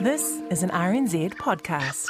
This 0.00 0.40
is 0.50 0.62
an 0.64 0.70
RNZ 0.70 1.34
podcast. 1.34 2.08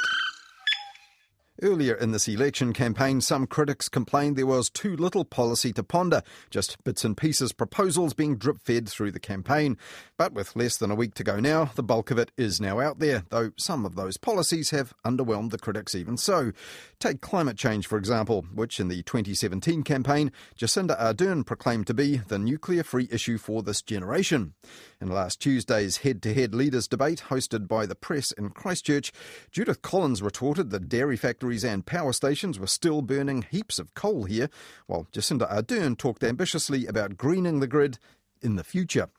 Earlier 1.61 1.95
in 1.95 2.11
this 2.11 2.27
election 2.27 2.73
campaign, 2.73 3.21
some 3.21 3.47
critics 3.47 3.87
complained 3.87 4.35
there 4.35 4.45
was 4.45 4.69
too 4.69 4.97
little 4.97 5.23
policy 5.23 5.71
to 5.73 5.83
ponder, 5.83 6.21
just 6.49 6.83
bits 6.83 7.05
and 7.05 7.15
pieces 7.15 7.53
proposals 7.53 8.13
being 8.13 8.35
drip 8.35 8.61
fed 8.61 8.89
through 8.89 9.11
the 9.11 9.21
campaign. 9.21 9.77
But 10.17 10.33
with 10.33 10.57
less 10.57 10.75
than 10.75 10.91
a 10.91 10.95
week 10.95 11.13
to 11.15 11.23
go 11.23 11.39
now, 11.39 11.71
the 11.75 11.81
bulk 11.81 12.11
of 12.11 12.17
it 12.17 12.31
is 12.35 12.59
now 12.59 12.81
out 12.81 12.99
there, 12.99 13.23
though 13.29 13.51
some 13.55 13.85
of 13.85 13.95
those 13.95 14.17
policies 14.17 14.71
have 14.71 14.93
underwhelmed 15.05 15.51
the 15.51 15.57
critics 15.57 15.95
even 15.95 16.17
so. 16.17 16.51
Take 16.99 17.21
climate 17.21 17.57
change, 17.57 17.87
for 17.87 17.97
example, 17.97 18.45
which 18.53 18.77
in 18.81 18.89
the 18.89 19.01
2017 19.03 19.83
campaign, 19.83 20.33
Jacinda 20.57 20.99
Ardern 20.99 21.45
proclaimed 21.45 21.87
to 21.87 21.93
be 21.93 22.17
the 22.17 22.39
nuclear 22.39 22.83
free 22.83 23.07
issue 23.09 23.37
for 23.37 23.63
this 23.63 23.81
generation. 23.81 24.55
In 24.99 25.07
last 25.07 25.39
Tuesday's 25.39 25.97
head 25.97 26.21
to 26.23 26.33
head 26.33 26.53
leaders 26.53 26.87
debate 26.87 27.25
hosted 27.29 27.65
by 27.67 27.85
the 27.85 27.95
press 27.95 28.31
in 28.33 28.49
Christchurch, 28.49 29.13
Judith 29.51 29.81
Collins 29.81 30.21
retorted 30.21 30.69
that 30.71 30.89
dairy 30.89 31.15
factories 31.45 31.63
and 31.63 31.85
power 31.85 32.11
stations 32.11 32.57
were 32.57 32.65
still 32.65 33.03
burning 33.03 33.45
heaps 33.51 33.77
of 33.77 33.93
coal 33.93 34.23
here, 34.23 34.49
while 34.87 35.05
Jacinda 35.11 35.47
Ardern 35.47 35.95
talked 35.95 36.23
ambitiously 36.23 36.87
about 36.87 37.17
greening 37.17 37.59
the 37.59 37.67
grid 37.67 37.99
in 38.41 38.55
the 38.55 38.63
future. 38.63 39.09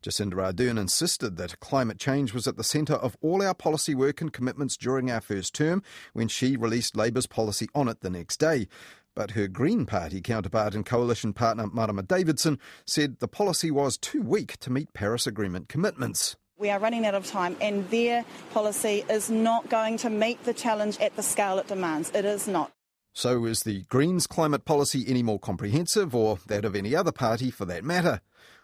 Jacinda 0.00 0.32
Ardern 0.32 0.78
insisted 0.78 1.36
that 1.36 1.60
climate 1.60 1.98
change 1.98 2.32
was 2.32 2.46
at 2.46 2.56
the 2.56 2.64
centre 2.64 2.94
of 2.94 3.18
all 3.20 3.42
our 3.42 3.52
policy 3.52 3.94
work 3.94 4.22
and 4.22 4.32
commitments 4.32 4.78
during 4.78 5.10
our 5.10 5.20
first 5.20 5.54
term 5.54 5.82
when 6.14 6.26
she 6.26 6.56
released 6.56 6.96
Labour's 6.96 7.26
policy 7.26 7.68
on 7.74 7.86
it 7.88 8.00
the 8.00 8.08
next 8.08 8.38
day. 8.38 8.66
But 9.14 9.32
her 9.32 9.46
Green 9.46 9.84
Party 9.84 10.22
counterpart 10.22 10.74
and 10.74 10.86
coalition 10.86 11.34
partner 11.34 11.66
Marama 11.66 12.02
Davidson 12.02 12.58
said 12.86 13.18
the 13.18 13.28
policy 13.28 13.70
was 13.70 13.98
too 13.98 14.22
weak 14.22 14.56
to 14.60 14.72
meet 14.72 14.94
Paris 14.94 15.26
Agreement 15.26 15.68
commitments. 15.68 16.34
We 16.56 16.70
are 16.70 16.78
running 16.78 17.04
out 17.04 17.16
of 17.16 17.26
time, 17.26 17.56
and 17.60 17.88
their 17.90 18.24
policy 18.52 19.04
is 19.10 19.28
not 19.28 19.68
going 19.68 19.96
to 19.98 20.10
meet 20.10 20.44
the 20.44 20.54
challenge 20.54 21.00
at 21.00 21.16
the 21.16 21.22
scale 21.22 21.58
it 21.58 21.66
demands. 21.66 22.12
It 22.14 22.24
is 22.24 22.46
not. 22.46 22.70
So, 23.12 23.44
is 23.44 23.64
the 23.64 23.82
Greens' 23.84 24.28
climate 24.28 24.64
policy 24.64 25.04
any 25.08 25.22
more 25.22 25.40
comprehensive, 25.40 26.14
or 26.14 26.38
that 26.46 26.64
of 26.64 26.76
any 26.76 26.94
other 26.94 27.10
party 27.10 27.50
for 27.50 27.64
that 27.64 27.82
matter? 27.82 28.20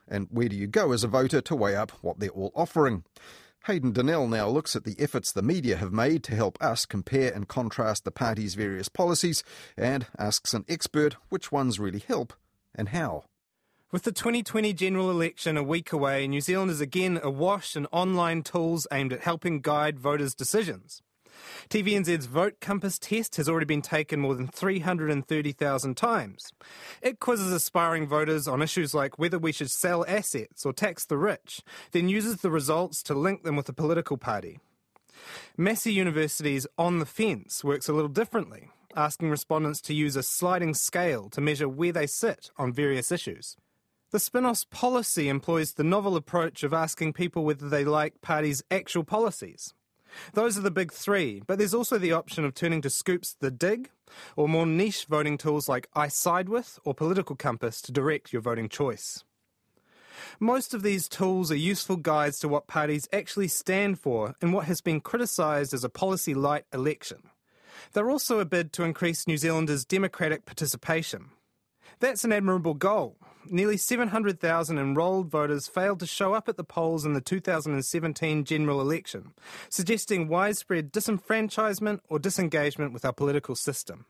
And 0.07 0.29
where 0.31 0.49
do 0.49 0.55
you 0.55 0.69
go 0.69 0.93
as 0.93 1.03
a 1.03 1.09
voter 1.09 1.41
to 1.41 1.57
weigh 1.57 1.75
up 1.75 1.91
what 2.01 2.21
they're 2.21 2.31
all 2.31 2.53
offering? 2.55 3.05
Hayden 3.67 3.93
Donnell 3.93 4.29
now 4.29 4.49
looks 4.49 4.77
at 4.77 4.85
the 4.85 4.97
efforts 4.99 5.33
the 5.33 5.43
media 5.43 5.77
have 5.77 5.93
made 5.93 6.23
to 6.25 6.35
help 6.35 6.59
us 6.63 6.87
compare 6.87 7.33
and 7.33 7.49
contrast 7.49 8.05
the 8.05 8.11
party's 8.11 8.55
various 8.55 8.89
policies 8.89 9.45
and 9.77 10.07
asks 10.17 10.55
an 10.55 10.65
expert 10.69 11.17
which 11.29 11.53
ones 11.53 11.79
really 11.79 11.99
help 11.99 12.33
and 12.75 12.91
how. 12.91 13.25
With 13.93 14.05
the 14.05 14.13
2020 14.13 14.73
general 14.75 15.11
election 15.11 15.57
a 15.57 15.65
week 15.65 15.93
away, 15.93 16.29
New 16.29 16.41
Zealand 16.41 16.71
is 16.71 16.81
again 16.81 17.19
awash 17.25 17.75
in 17.75 17.87
online 17.87 18.45
tools 18.45 18.87
aimed 18.93 19.13
at 19.13 19.23
helping 19.23 19.61
guide 19.61 19.99
voters' 19.99 20.33
decisions. 20.33 21.03
TVNZ's 21.69 22.27
Vote 22.27 22.61
Compass 22.61 23.01
test 23.01 23.35
has 23.35 23.49
already 23.49 23.67
been 23.67 23.83
taken 23.83 24.21
more 24.21 24.37
than 24.37 24.47
330,000 24.47 25.97
times. 25.97 26.53
It 27.03 27.19
quizzes 27.19 27.51
aspiring 27.51 28.07
voters 28.07 28.47
on 28.47 28.63
issues 28.63 28.95
like 28.95 29.19
whether 29.19 29.41
we 29.41 29.51
should 29.51 29.73
sell 29.73 30.05
assets 30.07 30.65
or 30.65 30.73
tax 30.73 31.05
the 31.05 31.19
rich, 31.19 31.61
then 31.91 32.09
uses 32.09 32.43
the 32.43 32.51
results 32.53 33.03
to 33.03 33.15
link 33.15 33.43
them 33.43 33.57
with 33.57 33.69
a 33.69 33.73
political 33.73 34.17
party. 34.17 34.61
Massey 35.57 35.93
University's 35.93 36.65
On 36.79 37.01
the 37.01 37.07
Fence 37.07 37.65
works 37.65 37.89
a 37.89 37.93
little 37.93 38.09
differently, 38.09 38.71
asking 38.95 39.31
respondents 39.31 39.81
to 39.81 39.95
use 39.95 40.15
a 40.15 40.23
sliding 40.23 40.75
scale 40.75 41.29
to 41.31 41.41
measure 41.41 41.69
where 41.69 41.91
they 41.91 42.07
sit 42.07 42.53
on 42.57 42.73
various 42.73 43.11
issues. 43.11 43.57
The 44.11 44.19
Spinoff's 44.19 44.65
policy 44.65 45.29
employs 45.29 45.75
the 45.75 45.85
novel 45.85 46.17
approach 46.17 46.65
of 46.65 46.73
asking 46.73 47.13
people 47.13 47.45
whether 47.45 47.69
they 47.69 47.85
like 47.85 48.21
parties' 48.21 48.65
actual 48.69 49.05
policies. 49.05 49.73
Those 50.33 50.59
are 50.59 50.63
the 50.63 50.71
big 50.73 50.93
three, 50.93 51.43
but 51.47 51.59
there's 51.59 51.75
also 51.75 51.97
the 51.97 52.11
option 52.11 52.45
of 52.45 52.53
turning 52.53 52.83
to 52.83 52.91
Scoop's 52.91 53.37
The 53.39 53.53
Dig, 53.53 53.91
or 54.35 54.49
more 54.49 54.67
niche 54.67 55.05
voting 55.05 55.39
tools 55.39 55.69
like 55.69 55.89
I 55.95 56.09
Side 56.09 56.49
With 56.49 56.81
or 56.85 56.93
Political 56.93 57.37
Compass 57.37 57.81
to 57.83 57.93
direct 57.93 58.33
your 58.33 58.43
voting 58.43 58.69
choice. 58.69 59.23
Most 60.41 60.75
of 60.75 60.83
these 60.83 61.09
tools 61.09 61.53
are 61.53 61.57
useful 61.57 61.97
guides 61.97 62.41
to 62.41 62.49
what 62.49 62.67
parties 62.67 63.09
actually 63.13 63.47
stand 63.47 64.01
for 64.01 64.35
in 64.43 64.51
what 64.51 64.67
has 64.67 64.81
been 64.81 65.01
criticised 65.01 65.73
as 65.73 65.85
a 65.85 65.89
policy 65.89 66.35
light 66.35 66.65
election. 66.73 67.31
They're 67.93 68.11
also 68.11 68.41
a 68.41 68.45
bid 68.45 68.73
to 68.73 68.83
increase 68.83 69.29
New 69.29 69.37
Zealanders' 69.37 69.85
democratic 69.85 70.47
participation. 70.47 71.31
That's 72.01 72.25
an 72.25 72.33
admirable 72.33 72.73
goal, 72.73 73.19
nearly 73.47 73.77
700,000 73.77 74.79
enrolled 74.79 75.31
voters 75.31 75.69
failed 75.69 76.01
to 76.01 76.07
show 76.07 76.33
up 76.33 76.49
at 76.49 76.57
the 76.57 76.65
polls 76.65 77.05
in 77.05 77.13
the 77.13 77.21
2017 77.21 78.45
general 78.45 78.81
election, 78.81 79.35
suggesting 79.69 80.27
widespread 80.27 80.93
disenfranchisement 80.93 82.01
or 82.09 82.19
disengagement 82.19 82.95
with 82.95 83.05
our 83.05 83.13
political 83.13 83.55
system. 83.55 84.07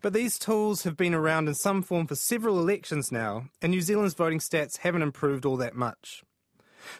But 0.00 0.12
these 0.12 0.40
tools 0.40 0.82
have 0.82 0.96
been 0.96 1.14
around 1.14 1.46
in 1.46 1.54
some 1.54 1.82
form 1.82 2.08
for 2.08 2.16
several 2.16 2.58
elections 2.58 3.12
now, 3.12 3.44
and 3.60 3.70
New 3.70 3.80
Zealand's 3.80 4.14
voting 4.14 4.40
stats 4.40 4.78
haven't 4.78 5.02
improved 5.02 5.44
all 5.44 5.56
that 5.58 5.76
much. 5.76 6.24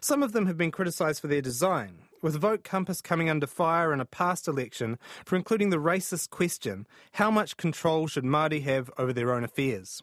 Some 0.00 0.22
of 0.22 0.32
them 0.32 0.47
have 0.47 0.56
been 0.56 0.70
criticised 0.70 1.20
for 1.20 1.26
their 1.26 1.43
design, 1.43 2.04
with 2.22 2.41
Vote 2.41 2.65
Compass 2.65 3.03
coming 3.03 3.28
under 3.28 3.47
fire 3.47 3.93
in 3.93 4.00
a 4.00 4.06
past 4.06 4.49
election 4.49 4.99
for 5.27 5.37
including 5.37 5.71
the 5.71 5.77
racist 5.77 6.31
question 6.31 6.87
how 7.12 7.31
much 7.31 7.56
control 7.56 8.06
should 8.06 8.25
Māori 8.25 8.62
have 8.62 8.91
over 8.97 9.12
their 9.12 9.34
own 9.34 9.44
affairs? 9.44 10.03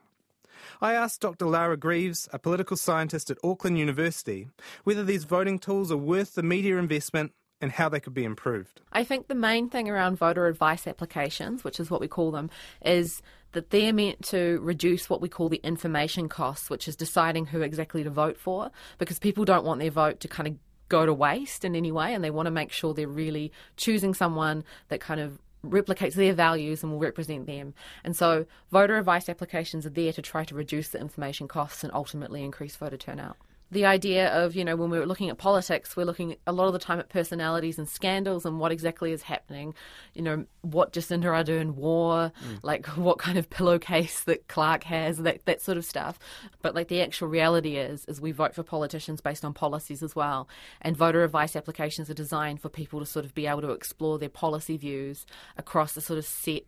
I 0.81 0.93
asked 0.93 1.21
Dr. 1.21 1.45
Lara 1.45 1.77
Greaves, 1.77 2.27
a 2.33 2.39
political 2.39 2.75
scientist 2.75 3.31
at 3.31 3.37
Auckland 3.43 3.79
University, 3.79 4.49
whether 4.83 5.03
these 5.03 5.23
voting 5.23 5.57
tools 5.57 5.91
are 5.91 5.97
worth 5.97 6.35
the 6.35 6.43
media 6.43 6.77
investment 6.77 7.31
and 7.61 7.71
how 7.71 7.89
they 7.89 7.99
could 7.99 8.13
be 8.13 8.23
improved. 8.23 8.81
I 8.91 9.03
think 9.03 9.27
the 9.27 9.35
main 9.35 9.69
thing 9.69 9.89
around 9.89 10.17
voter 10.17 10.47
advice 10.47 10.87
applications, 10.87 11.63
which 11.63 11.79
is 11.79 11.89
what 11.89 12.01
we 12.01 12.07
call 12.07 12.31
them, 12.31 12.49
is 12.85 13.21
that 13.51 13.71
they're 13.71 13.93
meant 13.93 14.23
to 14.25 14.59
reduce 14.61 15.09
what 15.09 15.21
we 15.21 15.29
call 15.29 15.49
the 15.49 15.61
information 15.63 16.29
costs, 16.29 16.69
which 16.69 16.87
is 16.87 16.95
deciding 16.95 17.47
who 17.47 17.61
exactly 17.61 18.03
to 18.03 18.09
vote 18.09 18.37
for, 18.37 18.71
because 18.97 19.19
people 19.19 19.43
don't 19.43 19.65
want 19.65 19.79
their 19.79 19.91
vote 19.91 20.19
to 20.21 20.27
kind 20.27 20.47
of 20.47 20.55
go 20.89 21.05
to 21.05 21.13
waste 21.13 21.63
in 21.63 21.75
any 21.75 21.91
way 21.91 22.13
and 22.13 22.23
they 22.23 22.31
want 22.31 22.47
to 22.47 22.51
make 22.51 22.71
sure 22.71 22.93
they're 22.93 23.07
really 23.07 23.51
choosing 23.77 24.13
someone 24.13 24.63
that 24.89 24.99
kind 24.99 25.21
of 25.21 25.39
replicates 25.65 26.13
their 26.13 26.33
values 26.33 26.83
and 26.83 26.91
will 26.91 26.99
represent 26.99 27.45
them. 27.45 27.73
And 28.03 28.15
so 28.15 28.45
voter 28.71 28.97
advice 28.97 29.29
applications 29.29 29.85
are 29.85 29.91
there 29.91 30.13
to 30.13 30.21
try 30.21 30.43
to 30.45 30.55
reduce 30.55 30.89
the 30.89 30.99
information 30.99 31.47
costs 31.47 31.83
and 31.83 31.93
ultimately 31.93 32.43
increase 32.43 32.75
voter 32.75 32.97
turnout 32.97 33.37
the 33.71 33.85
idea 33.85 34.29
of, 34.29 34.55
you 34.55 34.65
know, 34.65 34.75
when 34.75 34.89
we're 34.89 35.05
looking 35.05 35.29
at 35.29 35.37
politics, 35.37 35.95
we're 35.95 36.05
looking 36.05 36.35
a 36.47 36.51
lot 36.51 36.67
of 36.67 36.73
the 36.73 36.79
time 36.79 36.99
at 36.99 37.09
personalities 37.09 37.77
and 37.77 37.87
scandals 37.87 38.45
and 38.45 38.59
what 38.59 38.71
exactly 38.71 39.11
is 39.11 39.23
happening. 39.23 39.75
You 40.13 40.23
know, 40.23 40.45
what 40.61 40.91
Jacinda 40.91 41.25
Ardern 41.25 41.75
wore, 41.75 42.31
mm. 42.43 42.59
like 42.63 42.85
what 42.97 43.19
kind 43.19 43.37
of 43.37 43.49
pillowcase 43.49 44.23
that 44.23 44.47
Clark 44.47 44.83
has, 44.85 45.19
that, 45.19 45.45
that 45.45 45.61
sort 45.61 45.77
of 45.77 45.85
stuff. 45.85 46.17
But 46.61 46.73
like 46.73 46.87
the 46.87 47.01
actual 47.01 47.27
reality 47.27 47.77
is, 47.77 48.05
is 48.05 48.19
we 48.19 48.31
vote 48.31 48.55
for 48.55 48.63
politicians 48.63 49.21
based 49.21 49.45
on 49.45 49.53
policies 49.53 50.01
as 50.01 50.15
well. 50.15 50.49
And 50.81 50.97
voter 50.97 51.23
advice 51.23 51.55
applications 51.55 52.09
are 52.09 52.15
designed 52.15 52.61
for 52.61 52.69
people 52.69 52.99
to 52.99 53.05
sort 53.05 53.25
of 53.25 53.35
be 53.35 53.45
able 53.45 53.61
to 53.61 53.71
explore 53.71 54.17
their 54.17 54.29
policy 54.29 54.77
views 54.77 55.25
across 55.57 55.95
a 55.95 56.01
sort 56.01 56.17
of 56.19 56.25
set 56.25 56.63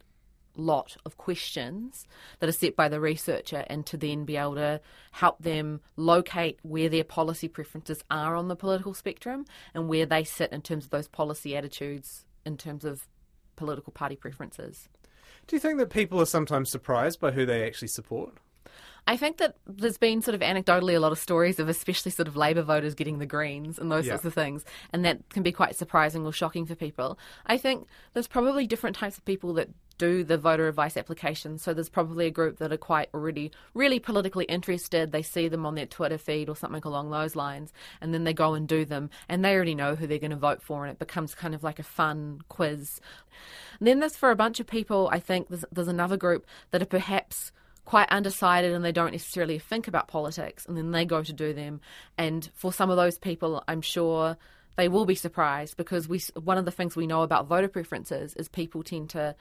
lot 0.55 0.97
of 1.05 1.17
questions 1.17 2.05
that 2.39 2.49
are 2.49 2.53
set 2.53 2.75
by 2.75 2.89
the 2.89 2.99
researcher 2.99 3.63
and 3.67 3.85
to 3.85 3.97
then 3.97 4.25
be 4.25 4.37
able 4.37 4.55
to 4.55 4.81
help 5.11 5.39
them 5.39 5.81
locate 5.95 6.59
where 6.63 6.89
their 6.89 7.03
policy 7.03 7.47
preferences 7.47 8.03
are 8.09 8.35
on 8.35 8.47
the 8.47 8.55
political 8.55 8.93
spectrum 8.93 9.45
and 9.73 9.87
where 9.87 10.05
they 10.05 10.23
sit 10.23 10.51
in 10.51 10.61
terms 10.61 10.85
of 10.85 10.91
those 10.91 11.07
policy 11.07 11.55
attitudes 11.55 12.25
in 12.45 12.57
terms 12.57 12.83
of 12.85 13.07
political 13.55 13.93
party 13.93 14.15
preferences. 14.15 14.89
Do 15.47 15.55
you 15.55 15.59
think 15.59 15.79
that 15.79 15.89
people 15.89 16.21
are 16.21 16.25
sometimes 16.25 16.69
surprised 16.69 17.19
by 17.19 17.31
who 17.31 17.45
they 17.45 17.65
actually 17.65 17.89
support? 17.89 18.37
I 19.07 19.17
think 19.17 19.37
that 19.37 19.55
there's 19.65 19.97
been 19.97 20.21
sort 20.21 20.35
of 20.35 20.41
anecdotally 20.41 20.95
a 20.95 20.99
lot 20.99 21.11
of 21.11 21.19
stories 21.19 21.59
of 21.59 21.67
especially 21.69 22.11
sort 22.11 22.27
of 22.27 22.37
Labour 22.37 22.61
voters 22.61 22.93
getting 22.93 23.17
the 23.17 23.25
Greens 23.25 23.79
and 23.79 23.91
those 23.91 24.05
yeah. 24.05 24.13
sorts 24.13 24.25
of 24.25 24.33
things, 24.33 24.63
and 24.93 25.03
that 25.05 25.27
can 25.29 25.43
be 25.43 25.51
quite 25.51 25.75
surprising 25.75 26.25
or 26.25 26.31
shocking 26.31 26.65
for 26.65 26.75
people. 26.75 27.17
I 27.45 27.57
think 27.57 27.87
there's 28.13 28.27
probably 28.27 28.67
different 28.67 28.95
types 28.95 29.17
of 29.17 29.25
people 29.25 29.53
that 29.55 29.69
do 29.97 30.23
the 30.23 30.37
voter 30.37 30.67
advice 30.67 30.97
application. 30.97 31.59
So 31.59 31.75
there's 31.75 31.87
probably 31.87 32.25
a 32.25 32.31
group 32.31 32.57
that 32.57 32.73
are 32.73 32.77
quite 32.77 33.09
already 33.13 33.51
really 33.75 33.99
politically 33.99 34.45
interested. 34.45 35.11
They 35.11 35.21
see 35.21 35.47
them 35.47 35.63
on 35.63 35.75
their 35.75 35.85
Twitter 35.85 36.17
feed 36.17 36.49
or 36.49 36.55
something 36.55 36.81
along 36.83 37.11
those 37.11 37.35
lines, 37.35 37.71
and 38.01 38.11
then 38.11 38.23
they 38.23 38.33
go 38.33 38.55
and 38.55 38.67
do 38.67 38.83
them, 38.83 39.11
and 39.29 39.45
they 39.45 39.53
already 39.53 39.75
know 39.75 39.95
who 39.95 40.07
they're 40.07 40.17
going 40.17 40.31
to 40.31 40.37
vote 40.37 40.61
for, 40.63 40.85
and 40.85 40.91
it 40.91 40.97
becomes 40.99 41.35
kind 41.35 41.53
of 41.53 41.63
like 41.63 41.77
a 41.77 41.83
fun 41.83 42.41
quiz. 42.49 42.99
And 43.79 43.87
then 43.87 43.99
there's 43.99 44.17
for 44.17 44.31
a 44.31 44.35
bunch 44.35 44.59
of 44.59 44.65
people, 44.65 45.07
I 45.11 45.19
think 45.19 45.49
there's, 45.49 45.65
there's 45.71 45.87
another 45.87 46.17
group 46.17 46.47
that 46.71 46.81
are 46.81 46.87
perhaps 46.87 47.51
quite 47.85 48.09
undecided 48.09 48.71
and 48.73 48.83
they 48.85 48.91
don't 48.91 49.11
necessarily 49.11 49.59
think 49.59 49.87
about 49.87 50.07
politics 50.07 50.65
and 50.65 50.77
then 50.77 50.91
they 50.91 51.05
go 51.05 51.23
to 51.23 51.33
do 51.33 51.53
them. 51.53 51.81
And 52.17 52.49
for 52.53 52.71
some 52.71 52.89
of 52.89 52.97
those 52.97 53.17
people 53.17 53.63
i'm 53.67 53.81
sure 53.81 54.37
they 54.77 54.87
will 54.87 55.05
be 55.05 55.15
surprised 55.15 55.77
because 55.77 56.07
we 56.07 56.21
one 56.41 56.57
of 56.57 56.65
the 56.65 56.71
things 56.71 56.95
we 56.95 57.07
know 57.07 57.21
about 57.23 57.47
voter 57.47 57.67
preferences 57.67 58.33
is 58.35 58.47
people 58.47 58.83
tend 58.83 59.09
to 59.11 59.35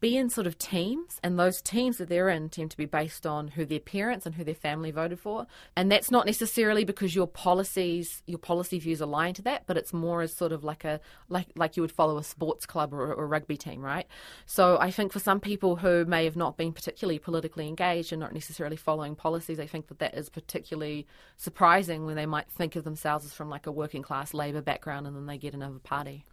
be 0.00 0.16
in 0.16 0.28
sort 0.28 0.46
of 0.46 0.58
teams, 0.58 1.18
and 1.22 1.38
those 1.38 1.62
teams 1.62 1.98
that 1.98 2.08
they're 2.08 2.28
in 2.28 2.48
tend 2.48 2.70
to 2.70 2.76
be 2.76 2.84
based 2.84 3.26
on 3.26 3.48
who 3.48 3.64
their 3.64 3.80
parents 3.80 4.26
and 4.26 4.34
who 4.34 4.44
their 4.44 4.54
family 4.54 4.90
voted 4.90 5.18
for. 5.18 5.46
And 5.76 5.90
that's 5.90 6.10
not 6.10 6.26
necessarily 6.26 6.84
because 6.84 7.14
your 7.14 7.26
policies, 7.26 8.22
your 8.26 8.38
policy 8.38 8.78
views 8.78 9.00
align 9.00 9.34
to 9.34 9.42
that, 9.42 9.64
but 9.66 9.76
it's 9.76 9.92
more 9.92 10.22
as 10.22 10.32
sort 10.32 10.52
of 10.52 10.62
like 10.62 10.84
a 10.84 11.00
like 11.28 11.48
like 11.56 11.76
you 11.76 11.82
would 11.82 11.92
follow 11.92 12.18
a 12.18 12.24
sports 12.24 12.66
club 12.66 12.92
or, 12.92 13.12
or 13.14 13.24
a 13.24 13.26
rugby 13.26 13.56
team, 13.56 13.80
right? 13.80 14.06
So 14.46 14.78
I 14.78 14.90
think 14.90 15.12
for 15.12 15.20
some 15.20 15.40
people 15.40 15.76
who 15.76 16.04
may 16.04 16.24
have 16.24 16.36
not 16.36 16.56
been 16.56 16.72
particularly 16.72 17.18
politically 17.18 17.66
engaged 17.66 18.12
and 18.12 18.20
not 18.20 18.34
necessarily 18.34 18.76
following 18.76 19.14
policies, 19.14 19.58
I 19.58 19.66
think 19.66 19.88
that 19.88 20.00
that 20.00 20.14
is 20.14 20.28
particularly 20.28 21.06
surprising 21.36 22.04
when 22.04 22.16
they 22.16 22.26
might 22.26 22.50
think 22.50 22.76
of 22.76 22.84
themselves 22.84 23.24
as 23.24 23.32
from 23.32 23.48
like 23.48 23.66
a 23.66 23.72
working 23.72 24.02
class 24.02 24.34
Labour 24.34 24.62
background 24.62 25.06
and 25.06 25.16
then 25.16 25.26
they 25.26 25.38
get 25.38 25.54
another 25.54 25.78
party. 25.78 26.24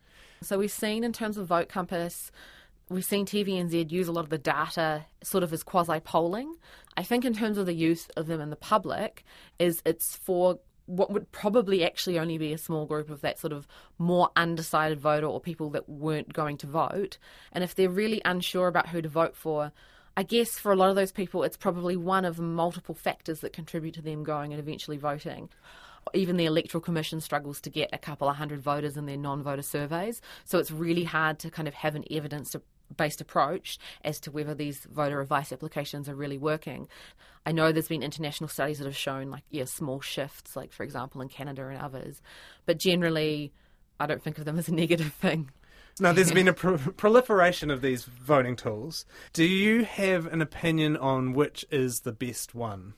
So 0.44 0.58
we've 0.58 0.72
seen 0.72 1.04
in 1.04 1.14
terms 1.14 1.38
of 1.38 1.46
Vote 1.46 1.70
Compass 1.70 2.32
we've 2.92 3.06
seen 3.06 3.26
TVNZ 3.26 3.90
use 3.90 4.08
a 4.08 4.12
lot 4.12 4.26
of 4.26 4.30
the 4.30 4.38
data 4.38 5.06
sort 5.24 5.44
of 5.44 5.54
as 5.54 5.64
quasi 5.64 6.00
polling. 6.00 6.54
I 6.98 7.04
think 7.04 7.26
in 7.26 7.34
terms 7.34 7.58
of 7.58 7.66
the 7.66 7.74
use 7.74 8.08
of 8.18 8.28
them 8.28 8.42
in 8.42 8.50
the 8.50 8.56
public, 8.56 9.24
is 9.60 9.82
it's 9.86 10.16
for 10.16 10.60
what 10.88 11.12
would 11.12 11.32
probably 11.32 11.86
actually 11.86 12.20
only 12.20 12.38
be 12.38 12.52
a 12.52 12.58
small 12.58 12.86
group 12.86 13.10
of 13.10 13.22
that 13.22 13.40
sort 13.40 13.54
of 13.54 13.68
more 13.98 14.30
undecided 14.36 15.00
voter 15.00 15.26
or 15.26 15.40
people 15.40 15.70
that 15.70 15.88
weren't 15.88 16.34
going 16.34 16.58
to 16.58 16.68
vote. 16.68 17.18
And 17.54 17.64
if 17.64 17.76
they're 17.76 17.90
really 17.90 18.22
unsure 18.26 18.68
about 18.68 18.90
who 18.90 19.02
to 19.02 19.08
vote 19.08 19.36
for, 19.36 19.72
I 20.18 20.24
guess 20.24 20.60
for 20.60 20.74
a 20.74 20.76
lot 20.76 20.90
of 20.90 20.98
those 20.98 21.14
people, 21.14 21.44
it's 21.44 21.56
probably 21.56 21.96
one 21.96 22.26
of 22.26 22.40
multiple 22.40 22.96
factors 22.96 23.40
that 23.40 23.54
contribute 23.54 23.94
to 23.94 24.02
them 24.02 24.24
going 24.24 24.52
and 24.52 24.60
eventually 24.60 24.98
voting. 24.98 25.50
Even 26.14 26.36
the 26.36 26.46
Electoral 26.46 26.82
Commission 26.82 27.22
struggles 27.22 27.62
to 27.62 27.70
get 27.70 27.90
a 27.94 27.98
couple 27.98 28.28
of 28.28 28.36
hundred 28.36 28.60
voters 28.60 28.98
in 28.98 29.06
their 29.06 29.18
non 29.18 29.44
voter 29.44 29.62
surveys. 29.62 30.20
So 30.44 30.58
it's 30.58 30.72
really 30.72 31.04
hard 31.04 31.40
to 31.40 31.52
kind 31.52 31.68
of 31.68 31.76
have 31.76 31.96
an 31.96 32.04
evidence 32.12 32.56
based 32.98 33.22
approach 33.22 33.78
as 34.04 34.20
to 34.22 34.32
whether 34.32 34.54
these 34.54 34.86
voter 34.86 35.22
advice 35.22 35.52
applications 35.52 36.08
are 36.10 36.16
really 36.16 36.38
working. 36.38 36.88
I 37.46 37.52
know 37.52 37.72
there's 37.72 37.88
been 37.88 38.04
international 38.04 38.48
studies 38.48 38.78
that 38.80 38.86
have 38.86 38.96
shown 38.96 39.30
like 39.32 39.44
yeah 39.50 39.66
small 39.66 40.02
shifts, 40.02 40.56
like 40.56 40.72
for 40.72 40.84
example 40.84 41.22
in 41.22 41.30
Canada 41.30 41.68
and 41.68 41.80
others, 41.80 42.22
but 42.66 42.78
generally 42.78 43.52
I 44.00 44.06
don't 44.06 44.24
think 44.24 44.38
of 44.38 44.46
them 44.46 44.58
as 44.58 44.68
a 44.68 44.74
negative 44.74 45.14
thing. 45.14 45.52
Now, 46.00 46.14
there's 46.14 46.32
been 46.32 46.48
a 46.48 46.54
pro- 46.54 46.78
proliferation 46.78 47.70
of 47.70 47.82
these 47.82 48.06
voting 48.06 48.56
tools. 48.56 49.06
Do 49.34 49.44
you 49.44 49.84
have 49.84 50.26
an 50.26 50.42
opinion 50.42 50.98
on 50.98 51.34
which 51.34 51.66
is 51.70 52.00
the 52.02 52.12
best 52.14 52.56
one? 52.56 52.94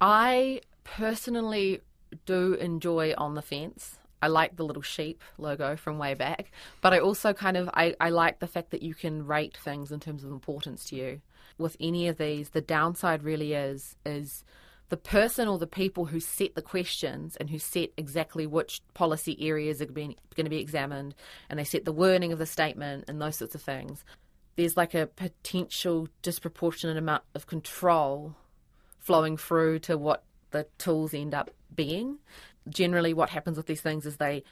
I 0.00 0.62
personally 0.84 1.82
do 2.26 2.54
enjoy 2.54 3.14
On 3.18 3.34
the 3.34 3.42
Fence. 3.42 3.98
I 4.22 4.28
like 4.28 4.56
the 4.56 4.64
little 4.64 4.82
sheep 4.82 5.22
logo 5.38 5.76
from 5.76 5.98
way 5.98 6.14
back, 6.14 6.52
but 6.80 6.92
I 6.92 6.98
also 6.98 7.32
kind 7.32 7.56
of 7.56 7.70
I, 7.74 7.94
I 8.00 8.10
like 8.10 8.38
the 8.38 8.46
fact 8.46 8.70
that 8.70 8.82
you 8.82 8.94
can 8.94 9.26
rate 9.26 9.56
things 9.56 9.90
in 9.90 10.00
terms 10.00 10.24
of 10.24 10.30
importance 10.30 10.84
to 10.86 10.96
you. 10.96 11.20
With 11.58 11.76
any 11.80 12.08
of 12.08 12.18
these, 12.18 12.50
the 12.50 12.60
downside 12.60 13.22
really 13.22 13.54
is 13.54 13.96
is 14.04 14.44
the 14.90 14.96
person 14.96 15.48
or 15.48 15.56
the 15.56 15.66
people 15.66 16.06
who 16.06 16.20
set 16.20 16.54
the 16.54 16.62
questions 16.62 17.36
and 17.36 17.48
who 17.48 17.58
set 17.58 17.90
exactly 17.96 18.46
which 18.46 18.82
policy 18.92 19.36
areas 19.40 19.80
are 19.80 19.86
going 19.86 20.16
to 20.36 20.50
be 20.50 20.58
examined 20.58 21.14
and 21.48 21.58
they 21.58 21.64
set 21.64 21.84
the 21.84 21.92
wording 21.92 22.32
of 22.32 22.40
the 22.40 22.46
statement 22.46 23.04
and 23.06 23.22
those 23.22 23.36
sorts 23.36 23.54
of 23.54 23.62
things. 23.62 24.04
There's 24.56 24.76
like 24.76 24.94
a 24.94 25.06
potential 25.06 26.08
disproportionate 26.22 26.96
amount 26.96 27.22
of 27.34 27.46
control 27.46 28.34
flowing 28.98 29.36
through 29.36 29.78
to 29.78 29.96
what 29.96 30.24
the 30.50 30.66
tools 30.78 31.14
end 31.14 31.34
up 31.34 31.50
being 31.74 32.18
generally 32.68 33.14
what 33.14 33.30
happens 33.30 33.56
with 33.56 33.66
these 33.66 33.80
things 33.80 34.06
is 34.06 34.16
they 34.16 34.44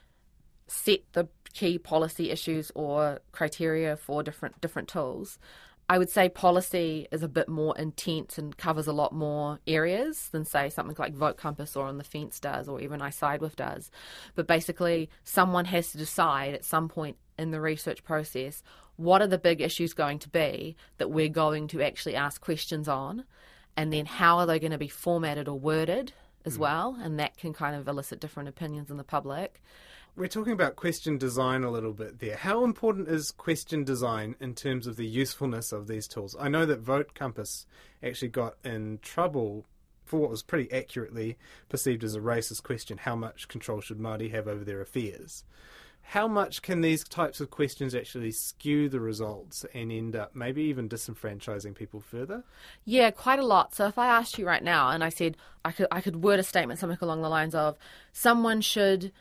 set 0.66 1.00
the 1.12 1.28
key 1.52 1.78
policy 1.78 2.30
issues 2.30 2.70
or 2.74 3.20
criteria 3.32 3.96
for 3.96 4.22
different 4.22 4.60
different 4.60 4.88
tools. 4.88 5.38
I 5.90 5.96
would 5.96 6.10
say 6.10 6.28
policy 6.28 7.08
is 7.10 7.22
a 7.22 7.28
bit 7.28 7.48
more 7.48 7.76
intense 7.78 8.36
and 8.36 8.54
covers 8.54 8.86
a 8.86 8.92
lot 8.92 9.14
more 9.14 9.58
areas 9.66 10.28
than 10.28 10.44
say 10.44 10.68
something 10.68 10.96
like 10.98 11.14
Vote 11.14 11.38
Compass 11.38 11.76
or 11.76 11.86
On 11.86 11.96
the 11.96 12.04
Fence 12.04 12.38
does 12.40 12.68
or 12.68 12.78
even 12.80 13.00
I 13.00 13.08
Side 13.08 13.40
With 13.40 13.56
does. 13.56 13.90
But 14.34 14.46
basically 14.46 15.08
someone 15.24 15.64
has 15.64 15.92
to 15.92 15.98
decide 15.98 16.52
at 16.52 16.64
some 16.64 16.88
point 16.88 17.16
in 17.38 17.52
the 17.52 17.60
research 17.60 18.04
process 18.04 18.62
what 18.96 19.22
are 19.22 19.28
the 19.28 19.38
big 19.38 19.60
issues 19.60 19.94
going 19.94 20.18
to 20.18 20.28
be 20.28 20.76
that 20.98 21.10
we're 21.10 21.28
going 21.28 21.68
to 21.68 21.80
actually 21.80 22.16
ask 22.16 22.40
questions 22.40 22.88
on 22.88 23.24
and 23.76 23.92
then 23.92 24.04
how 24.04 24.38
are 24.38 24.46
they 24.46 24.58
going 24.58 24.72
to 24.72 24.78
be 24.78 24.88
formatted 24.88 25.48
or 25.48 25.58
worded 25.58 26.12
as 26.48 26.56
mm. 26.56 26.62
well, 26.62 26.98
and 27.00 27.20
that 27.20 27.36
can 27.36 27.52
kind 27.52 27.76
of 27.76 27.86
elicit 27.86 28.18
different 28.18 28.48
opinions 28.48 28.90
in 28.90 28.96
the 28.96 29.04
public. 29.04 29.62
We're 30.16 30.26
talking 30.26 30.52
about 30.52 30.74
question 30.74 31.16
design 31.16 31.62
a 31.62 31.70
little 31.70 31.92
bit 31.92 32.18
there. 32.18 32.36
How 32.36 32.64
important 32.64 33.06
is 33.06 33.30
question 33.30 33.84
design 33.84 34.34
in 34.40 34.54
terms 34.54 34.88
of 34.88 34.96
the 34.96 35.06
usefulness 35.06 35.70
of 35.70 35.86
these 35.86 36.08
tools? 36.08 36.34
I 36.40 36.48
know 36.48 36.66
that 36.66 36.80
Vote 36.80 37.14
Compass 37.14 37.66
actually 38.02 38.28
got 38.28 38.54
in 38.64 38.98
trouble 39.00 39.66
for 40.04 40.18
what 40.18 40.30
was 40.30 40.42
pretty 40.42 40.72
accurately 40.72 41.36
perceived 41.68 42.02
as 42.02 42.16
a 42.16 42.20
racist 42.20 42.64
question 42.64 42.98
how 42.98 43.14
much 43.14 43.46
control 43.46 43.80
should 43.80 44.00
Māori 44.00 44.32
have 44.32 44.48
over 44.48 44.64
their 44.64 44.80
affairs? 44.80 45.44
How 46.08 46.26
much 46.26 46.62
can 46.62 46.80
these 46.80 47.04
types 47.04 47.38
of 47.38 47.50
questions 47.50 47.94
actually 47.94 48.30
skew 48.30 48.88
the 48.88 48.98
results 48.98 49.66
and 49.74 49.92
end 49.92 50.16
up 50.16 50.34
maybe 50.34 50.62
even 50.62 50.88
disenfranchising 50.88 51.74
people 51.74 52.00
further? 52.00 52.44
Yeah, 52.86 53.10
quite 53.10 53.38
a 53.38 53.44
lot. 53.44 53.74
So 53.74 53.86
if 53.88 53.98
I 53.98 54.06
asked 54.06 54.38
you 54.38 54.46
right 54.46 54.64
now 54.64 54.88
and 54.88 55.04
I 55.04 55.10
said 55.10 55.36
I 55.66 55.72
could 55.72 55.86
I 55.92 56.00
could 56.00 56.22
word 56.22 56.40
a 56.40 56.42
statement 56.42 56.80
something 56.80 56.96
along 57.02 57.20
the 57.20 57.28
lines 57.28 57.54
of 57.54 57.76
someone 58.14 58.62
should 58.62 59.12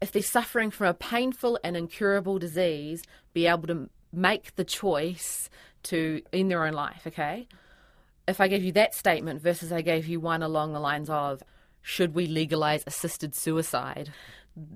if 0.00 0.12
they're 0.12 0.22
suffering 0.22 0.70
from 0.70 0.86
a 0.86 0.94
painful 0.94 1.58
and 1.64 1.76
incurable 1.76 2.38
disease 2.38 3.02
be 3.32 3.48
able 3.48 3.66
to 3.66 3.90
make 4.12 4.54
the 4.54 4.64
choice 4.64 5.50
to 5.84 6.22
in 6.30 6.46
their 6.46 6.64
own 6.64 6.74
life, 6.74 7.02
okay? 7.08 7.48
If 8.28 8.40
I 8.40 8.46
gave 8.46 8.62
you 8.62 8.70
that 8.72 8.94
statement 8.94 9.42
versus 9.42 9.72
I 9.72 9.80
gave 9.80 10.06
you 10.06 10.20
one 10.20 10.44
along 10.44 10.72
the 10.72 10.78
lines 10.78 11.10
of 11.10 11.42
should 11.82 12.14
we 12.14 12.28
legalize 12.28 12.84
assisted 12.86 13.34
suicide? 13.34 14.12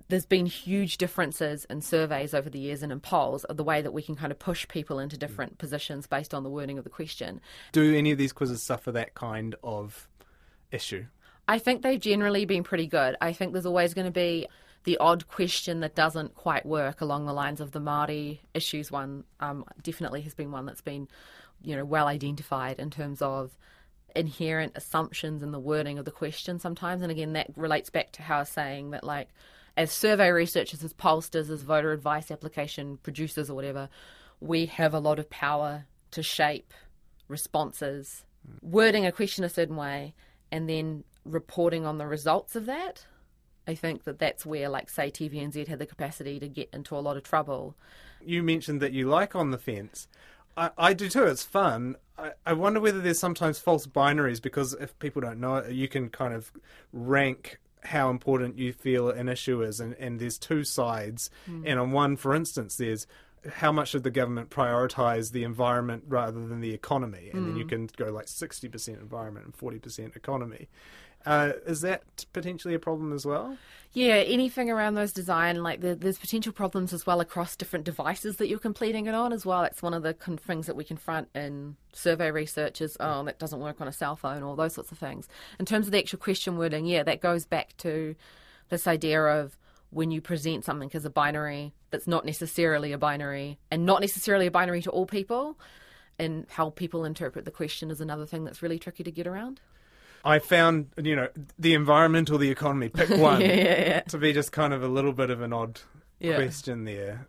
There's 0.09 0.27
been 0.27 0.47
huge 0.47 0.99
differences 0.99 1.65
in 1.67 1.81
surveys 1.81 2.35
over 2.35 2.51
the 2.51 2.59
years 2.59 2.83
and 2.83 2.93
in 2.93 3.01
polls 3.01 3.45
of 3.45 3.57
the 3.57 3.65
way 3.65 3.81
that 3.81 3.93
we 3.93 4.03
can 4.03 4.15
kind 4.15 4.31
of 4.31 4.39
push 4.39 4.69
people 4.69 4.99
into 4.99 5.17
different 5.17 5.57
positions 5.59 6.07
based 6.07 6.35
on 6.35 6.43
the 6.43 6.51
wording 6.51 6.77
of 6.77 6.85
the 6.85 6.91
question. 6.91 7.41
Do 7.73 7.95
any 7.95 8.11
of 8.11 8.19
these 8.19 8.33
quizzes 8.33 8.63
suffer 8.63 8.93
that 8.93 9.15
kind 9.15 9.55
of 9.63 10.09
issue? 10.71 11.07
I 11.49 11.59
think 11.59 11.83
they've 11.83 12.01
generally 12.01 12.45
been 12.45 12.63
pretty 12.63 12.87
good. 12.87 13.17
I 13.21 13.33
think 13.33 13.53
there's 13.53 13.67
always 13.67 13.95
going 13.95 14.05
to 14.05 14.13
be 14.13 14.47
the 14.85 14.99
odd 14.99 15.27
question 15.29 15.81
that 15.81 15.95
doesn't 15.95 16.35
quite 16.35 16.65
work 16.65 17.01
along 17.01 17.27
the 17.27 17.33
lines 17.33 17.61
of 17.61 17.73
the 17.73 17.81
Māori 17.81 18.39
issues 18.55 18.91
one 18.91 19.25
um, 19.41 19.65
definitely 19.83 20.21
has 20.23 20.35
been 20.35 20.53
one 20.53 20.67
that's 20.67 20.81
been, 20.81 21.09
you 21.63 21.77
know, 21.77 21.85
well 21.85 22.07
identified 22.07 22.79
in 22.79 22.91
terms 22.91 23.21
of 23.21 23.57
inherent 24.15 24.73
assumptions 24.75 25.43
in 25.43 25.53
the 25.53 25.59
wording 25.59 25.99
of 25.99 26.05
the 26.05 26.11
question 26.11 26.59
sometimes. 26.59 27.03
And 27.03 27.11
again, 27.11 27.33
that 27.35 27.51
relates 27.57 27.91
back 27.91 28.13
to 28.13 28.23
how 28.23 28.37
I 28.37 28.41
was 28.41 28.49
saying 28.49 28.91
that, 28.91 29.05
like, 29.05 29.29
as 29.77 29.93
survey 29.93 30.31
researchers, 30.31 30.85
as 30.85 30.93
pollsters, 30.93 31.51
as 31.51 31.63
voter 31.63 31.93
advice 31.93 32.31
application 32.31 32.99
producers 32.99 33.51
or 33.51 33.55
whatever, 33.55 33.89
we 34.41 34.67
have 34.67 34.95
a 34.95 34.99
lot 34.99 35.19
of 35.19 35.31
power 35.31 35.87
to 36.11 36.23
shape 36.23 36.73
responses, 37.29 38.25
wording 38.63 39.07
a 39.07 39.13
question 39.13 39.45
a 39.45 39.49
certain 39.49 39.77
way, 39.77 40.15
and 40.51 40.69
then 40.69 41.05
reporting 41.25 41.87
on 41.87 41.99
the 41.99 42.07
results 42.07 42.57
of 42.57 42.67
that. 42.67 43.07
I 43.67 43.75
think 43.75 44.05
that 44.05 44.19
that's 44.19 44.45
where, 44.45 44.69
like, 44.69 44.89
say, 44.89 45.11
TVNZ 45.11 45.69
had 45.69 45.79
the 45.79 45.87
capacity 45.87 46.41
to 46.41 46.49
get 46.49 46.71
into 46.73 46.97
a 46.97 47.01
lot 47.01 47.17
of 47.17 47.23
trouble. 47.23 47.77
You 48.25 48.43
mentioned 48.43 48.81
that 48.81 48.93
you 48.93 49.09
like 49.09 49.37
On 49.37 49.51
the 49.51 49.59
Fence. 49.59 50.09
I, 50.57 50.71
I 50.77 50.93
do 50.93 51.09
too. 51.09 51.25
It's 51.25 51.45
fun. 51.45 51.97
I, 52.19 52.33
I 52.45 52.53
wonder 52.55 52.81
whether 52.81 53.01
there's 53.01 53.19
sometimes 53.19 53.59
false 53.59 53.87
binaries 53.87 54.43
because 54.43 54.75
if 54.75 54.99
people 54.99 55.23
don't 55.23 55.41
know 55.41 55.57
it, 55.57 55.73
you 55.73 55.89
can 55.89 56.09
kind 56.09 56.35
of 56.35 56.53
rank 56.93 57.61
how 57.85 58.11
important 58.11 58.59
you 58.59 58.73
feel 58.73 59.11
an 59.11 59.29
issue 59.29 59.63
is, 59.63 59.81
and, 59.81 59.95
and 59.95 60.21
there's 60.21 60.39
two 60.39 60.65
sides. 60.65 61.31
Mm. 61.49 61.63
And 61.67 61.81
on 61.81 61.93
one, 61.93 62.17
for 62.17 62.35
instance, 62.35 62.77
there's 62.77 63.07
how 63.49 63.73
much 63.73 63.91
should 63.91 64.03
the 64.03 64.11
government 64.11 64.51
prioritize 64.51 65.33
the 65.33 65.45
environment 65.45 66.05
rather 66.09 66.41
than 66.41 66.61
the 66.61 66.75
economy, 66.75 67.31
and 67.33 67.43
mm. 67.43 67.47
then 67.47 67.57
you 67.57 67.65
hmm. 67.65 67.69
can 67.69 67.91
go 67.97 68.11
like 68.11 68.29
sixty 68.29 68.69
percent 68.69 68.99
environment 69.01 69.47
and 69.47 69.57
forty 69.57 69.79
percent 69.79 70.15
economy. 70.17 70.69
Uh, 71.27 71.53
is 71.67 71.83
that 71.83 72.03
potentially 72.33 72.75
a 72.75 72.79
problem 72.79 73.13
as 73.13 73.27
well? 73.27 73.57
Yeah, 73.93 74.15
anything 74.15 74.71
around 74.71 74.95
those 74.95 75.13
design, 75.13 75.63
like 75.63 75.81
the, 75.81 75.95
there's 75.95 76.19
potential 76.19 76.53
problems 76.53 76.93
as 76.93 77.07
well 77.07 77.21
across 77.21 77.57
different 77.57 77.85
devices 77.85 78.37
that 78.37 78.49
you're 78.49 78.59
completing 78.59 79.07
it 79.07 79.15
on 79.15 79.33
as 79.33 79.45
well. 79.45 79.63
That's 79.63 79.83
one 79.83 79.93
of 79.93 80.03
the 80.03 80.15
con- 80.15 80.39
things 80.39 80.67
that 80.67 80.77
we 80.77 80.85
confront 80.85 81.29
in 81.35 81.77
survey 81.93 82.31
research 82.31 82.81
is, 82.81 82.97
oh, 83.01 83.25
that 83.25 83.39
doesn't 83.39 83.61
work 83.61 83.81
on 83.81 83.89
a 83.89 83.93
cell 83.93 84.17
phone 84.17 84.43
or 84.43 84.57
those 84.57 84.75
sorts 84.75 84.93
of 84.93 84.99
things. 84.99 85.29
In 85.59 85.67
terms 85.67 85.87
of 85.87 85.93
the 85.93 85.99
actual 85.99 86.21
question 86.21 86.57
wording, 86.57 86.87
yeah, 86.87 87.03
that 87.03 87.21
goes 87.21 87.45
back 87.45 87.77
to 87.79 88.15
this 88.71 88.87
idea 88.87 89.23
of 89.23 89.59
when 89.91 90.11
you 90.11 90.21
present 90.21 90.65
something 90.65 90.91
as 90.95 91.05
a 91.05 91.11
binary 91.11 91.75
that's 91.91 92.07
not 92.07 92.25
necessarily 92.25 92.93
a 92.93 92.99
binary 92.99 93.59
and 93.71 93.85
not 93.85 94.01
necessarily 94.01 94.47
a 94.47 94.51
binary 94.51 94.83
to 94.83 94.91
all 94.91 95.07
people, 95.07 95.59
and 96.19 96.47
how 96.51 96.71
people 96.71 97.05
interpret 97.05 97.45
the 97.45 97.51
question 97.51 97.91
is 97.91 98.01
another 98.01 98.27
thing 98.27 98.45
that's 98.45 98.63
really 98.63 98.79
tricky 98.79 99.03
to 99.03 99.11
get 99.11 99.27
around. 99.27 99.61
I 100.25 100.39
found, 100.39 100.89
you 101.03 101.17
know, 101.17 101.29
the 101.59 101.75
environment 101.75 102.31
or 102.31 102.39
the 102.39 102.51
economy, 102.51 102.91
pick 102.91 103.09
one, 103.19 103.41
yeah, 103.41 103.47
yeah, 103.47 103.81
yeah. 103.87 104.01
to 104.01 104.19
be 104.19 104.33
just 104.33 104.53
kind 104.53 104.75
of 104.75 104.83
a 104.83 104.89
little 104.89 105.13
bit 105.13 105.31
of 105.31 105.41
an 105.41 105.53
odd 105.53 105.81
question 106.21 106.85
there. 106.85 107.27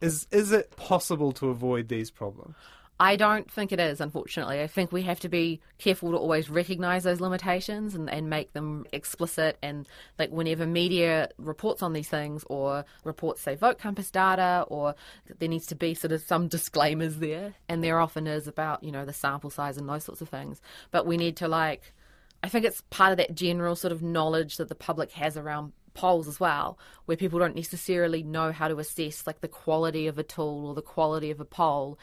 Is 0.00 0.26
is 0.30 0.52
it 0.52 0.76
possible 0.76 1.32
to 1.32 1.48
avoid 1.48 1.88
these 1.88 2.10
problems? 2.10 2.54
I 3.00 3.16
don't 3.16 3.50
think 3.50 3.72
it 3.72 3.80
is, 3.80 4.00
unfortunately. 4.00 4.60
I 4.60 4.68
think 4.68 4.92
we 4.92 5.02
have 5.02 5.18
to 5.20 5.28
be 5.28 5.60
careful 5.78 6.12
to 6.12 6.16
always 6.16 6.48
recognise 6.48 7.02
those 7.02 7.20
limitations 7.20 7.94
and, 7.94 8.08
and 8.08 8.30
make 8.30 8.52
them 8.52 8.86
explicit. 8.92 9.58
And 9.62 9.88
like 10.16 10.30
whenever 10.30 10.64
media 10.64 11.30
reports 11.36 11.82
on 11.82 11.92
these 11.92 12.08
things 12.08 12.44
or 12.48 12.84
reports, 13.02 13.40
say, 13.40 13.56
Vote 13.56 13.78
Compass 13.78 14.12
data, 14.12 14.64
or 14.68 14.94
there 15.38 15.48
needs 15.48 15.66
to 15.66 15.74
be 15.74 15.94
sort 15.94 16.12
of 16.12 16.22
some 16.22 16.46
disclaimers 16.46 17.16
there. 17.16 17.54
And 17.68 17.82
there 17.82 17.98
often 17.98 18.28
is 18.28 18.46
about, 18.46 18.84
you 18.84 18.92
know, 18.92 19.04
the 19.04 19.12
sample 19.12 19.50
size 19.50 19.76
and 19.76 19.88
those 19.88 20.04
sorts 20.04 20.20
of 20.20 20.28
things. 20.28 20.60
But 20.92 21.04
we 21.04 21.16
need 21.16 21.36
to 21.38 21.48
like, 21.48 21.92
I 22.44 22.48
think 22.48 22.64
it's 22.64 22.82
part 22.90 23.10
of 23.10 23.18
that 23.18 23.34
general 23.34 23.74
sort 23.74 23.92
of 23.92 24.02
knowledge 24.02 24.56
that 24.58 24.68
the 24.68 24.74
public 24.76 25.10
has 25.12 25.36
around 25.36 25.72
polls 25.94 26.28
as 26.28 26.38
well, 26.38 26.78
where 27.06 27.16
people 27.16 27.38
don't 27.38 27.56
necessarily 27.56 28.22
know 28.22 28.52
how 28.52 28.68
to 28.68 28.78
assess 28.78 29.26
like 29.26 29.40
the 29.40 29.48
quality 29.48 30.06
of 30.06 30.18
a 30.18 30.22
tool 30.22 30.66
or 30.66 30.74
the 30.74 30.82
quality 30.82 31.30
of 31.30 31.40
a 31.40 31.44
poll. 31.44 31.98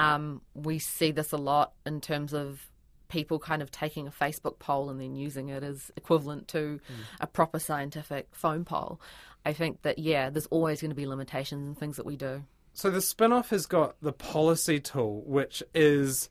Um, 0.00 0.40
we 0.54 0.78
see 0.78 1.10
this 1.10 1.32
a 1.32 1.36
lot 1.36 1.72
in 1.84 2.00
terms 2.00 2.32
of 2.32 2.66
people 3.08 3.38
kind 3.38 3.60
of 3.60 3.70
taking 3.70 4.06
a 4.06 4.10
Facebook 4.10 4.58
poll 4.58 4.88
and 4.88 5.00
then 5.00 5.14
using 5.16 5.48
it 5.48 5.62
as 5.62 5.90
equivalent 5.96 6.48
to 6.48 6.78
mm. 6.78 7.04
a 7.20 7.26
proper 7.26 7.58
scientific 7.58 8.28
phone 8.32 8.64
poll. 8.64 9.00
I 9.44 9.52
think 9.52 9.82
that, 9.82 9.98
yeah, 9.98 10.30
there's 10.30 10.46
always 10.46 10.80
going 10.80 10.90
to 10.90 10.94
be 10.94 11.06
limitations 11.06 11.66
in 11.66 11.74
things 11.74 11.96
that 11.96 12.06
we 12.06 12.16
do. 12.16 12.44
So 12.72 12.90
the 12.90 13.00
Spinoff 13.00 13.48
has 13.50 13.66
got 13.66 13.96
the 14.00 14.12
policy 14.12 14.80
tool, 14.80 15.22
which 15.26 15.62
is 15.74 16.30